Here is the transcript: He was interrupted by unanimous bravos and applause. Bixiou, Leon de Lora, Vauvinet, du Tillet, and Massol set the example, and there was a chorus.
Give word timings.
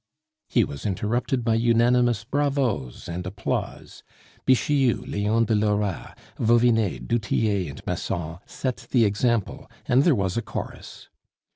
He 0.47 0.63
was 0.63 0.87
interrupted 0.87 1.43
by 1.43 1.53
unanimous 1.53 2.23
bravos 2.23 3.07
and 3.07 3.23
applause. 3.27 4.01
Bixiou, 4.47 5.05
Leon 5.05 5.45
de 5.45 5.53
Lora, 5.53 6.15
Vauvinet, 6.39 7.07
du 7.07 7.19
Tillet, 7.19 7.69
and 7.69 7.85
Massol 7.85 8.41
set 8.47 8.87
the 8.89 9.05
example, 9.05 9.69
and 9.87 10.01
there 10.01 10.15
was 10.15 10.37
a 10.37 10.41
chorus. 10.41 11.07